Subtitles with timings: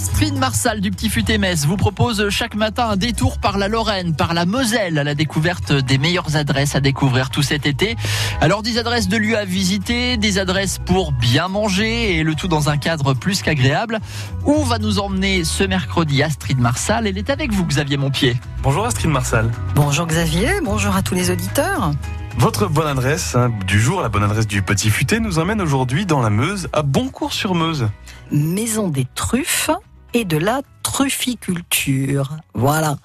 [0.00, 4.16] Astrid Marsal du Petit Futé Metz vous propose chaque matin un détour par la Lorraine,
[4.16, 7.96] par la Moselle, à la découverte des meilleures adresses à découvrir tout cet été.
[8.40, 12.48] Alors des adresses de lieux à visiter, des adresses pour bien manger et le tout
[12.48, 13.98] dans un cadre plus qu'agréable.
[14.46, 17.06] Où va nous emmener ce mercredi Astrid Marsal?
[17.06, 18.38] Elle est avec vous Xavier Montpied.
[18.62, 19.50] Bonjour Astrid Marsal.
[19.74, 21.92] Bonjour Xavier, bonjour à tous les auditeurs.
[22.38, 26.06] Votre bonne adresse hein, du jour, la bonne adresse du Petit Futé, nous emmène aujourd'hui
[26.06, 27.90] dans la Meuse, à Boncourt-sur-Meuse.
[28.30, 29.68] Maison des truffes
[30.14, 32.36] et de la trufficulture.
[32.54, 32.96] Voilà.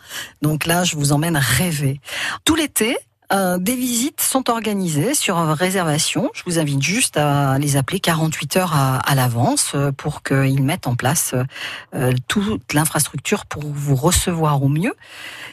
[0.42, 2.00] Donc là, je vous emmène rêver.
[2.44, 2.98] Tout l'été,
[3.34, 6.30] euh, des visites sont organisées sur réservation.
[6.34, 10.88] Je vous invite juste à les appeler 48 heures à, l'avance euh, pour qu'ils mettent
[10.88, 11.34] en place
[11.96, 14.94] euh, toute l'infrastructure pour vous recevoir au mieux.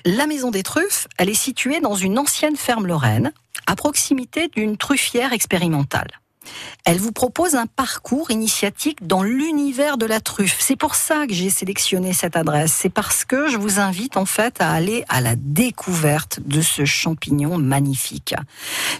[0.04, 3.32] La Maison des Truffes, elle est située dans une ancienne ferme lorraine
[3.66, 6.21] à proximité d'une truffière expérimentale.
[6.84, 10.56] Elle vous propose un parcours initiatique dans l'univers de la truffe.
[10.60, 12.72] C'est pour ça que j'ai sélectionné cette adresse.
[12.72, 16.84] C'est parce que je vous invite en fait à aller à la découverte de ce
[16.84, 18.34] champignon magnifique.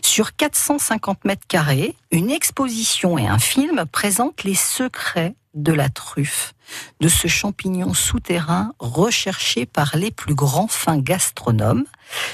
[0.02, 6.55] Sur 450 mètres carrés, une exposition et un film présentent les secrets de la truffe,
[7.00, 11.84] de ce champignon souterrain recherché par les plus grands fins gastronomes,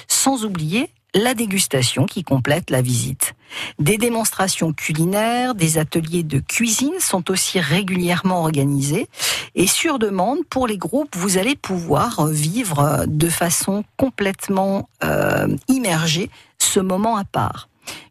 [0.06, 3.34] sans oublier la dégustation qui complète la visite.
[3.78, 9.08] Des démonstrations culinaires, des ateliers de cuisine sont aussi régulièrement organisés
[9.54, 16.30] et sur demande pour les groupes, vous allez pouvoir vivre de façon complètement euh, immergée
[16.58, 17.68] ce moment à part.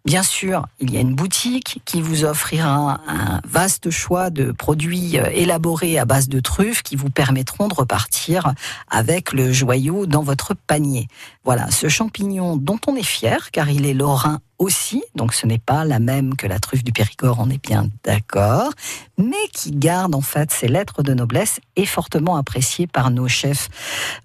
[0.08, 5.19] Bien sûr, il y a une boutique qui vous offrira un, vaste choix de produits
[5.19, 8.53] euh, élaborés à base de truffes qui vous permettront de repartir
[8.89, 11.09] avec le joyau dans votre panier.
[11.44, 15.59] Voilà, ce champignon dont on est fier, car il est lorrain aussi, donc ce n'est
[15.59, 18.72] pas la même que la truffe du Périgord, on est bien d'accord,
[19.17, 23.69] mais qui garde en fait ses lettres de noblesse et fortement apprécié par nos chefs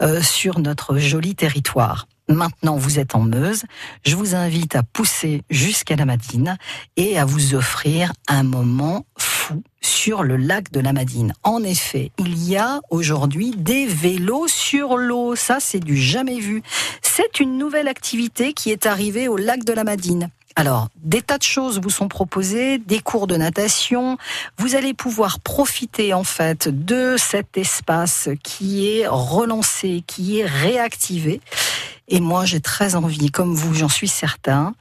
[0.01, 2.07] euh, sur notre joli territoire.
[2.33, 3.65] Maintenant, vous êtes en Meuse.
[4.05, 6.57] Je vous invite à pousser jusqu'à la Madine
[6.97, 11.35] et à vous offrir un moment fou sur le lac de la Madine.
[11.43, 15.37] En effet, il y a aujourd'hui des vélos sur l'eau.
[15.37, 16.63] Ça, c'est du jamais vu.
[17.03, 20.31] C'est une nouvelle activité qui est arrivée au lac de la Madine.
[20.55, 24.19] Alors, des tas de choses vous sont proposées, des cours de natation.
[24.59, 31.41] Vous allez pouvoir profiter en fait de cet espace qui est relancé, qui est réactivé.
[32.09, 34.75] Et moi, j'ai très envie, comme vous, j'en suis certain,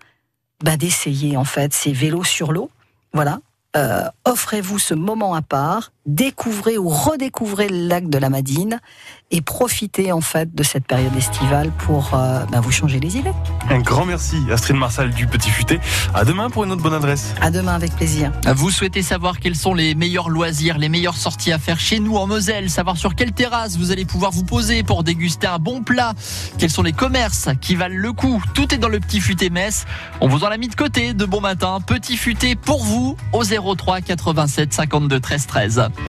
[0.63, 2.69] bah, d'essayer en fait ces vélos sur l'eau.
[3.13, 3.39] Voilà.
[3.77, 8.81] Euh, offrez-vous ce moment à part, découvrez ou redécouvrez le lac de la Madine
[9.29, 13.31] et profitez en fait de cette période estivale pour euh, bah, vous changer les idées.
[13.69, 15.79] Un grand merci Astrid Marsal du Petit Futé.
[16.13, 17.33] À demain pour une autre bonne adresse.
[17.39, 18.33] À demain avec plaisir.
[18.53, 22.17] Vous souhaitez savoir quels sont les meilleurs loisirs, les meilleures sorties à faire chez nous
[22.17, 25.81] en Moselle, savoir sur quelle terrasse vous allez pouvoir vous poser pour déguster un bon
[25.81, 26.13] plat,
[26.57, 28.43] quels sont les commerces qui valent le coup.
[28.53, 29.85] Tout est dans le Petit Futé Metz.
[30.19, 31.79] On vous en a mis de côté de bon matin.
[31.79, 35.91] Petit Futé pour vous au 03 87 52 13 13.